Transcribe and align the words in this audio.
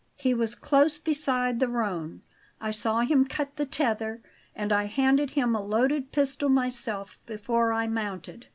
He 0.15 0.33
was 0.33 0.55
close 0.55 0.97
beside 0.97 1.59
the 1.59 1.67
roan 1.67 2.23
I 2.59 2.71
saw 2.71 3.01
him 3.01 3.23
cut 3.23 3.55
the 3.55 3.67
tether 3.67 4.19
and 4.55 4.73
I 4.73 4.85
handed 4.85 5.29
him 5.37 5.53
a 5.53 5.61
loaded 5.61 6.11
pistol 6.11 6.49
myself 6.49 7.19
before 7.27 7.71
I 7.71 7.85
mounted. 7.85 8.47